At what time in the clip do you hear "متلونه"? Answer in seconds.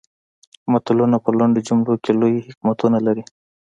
0.71-1.17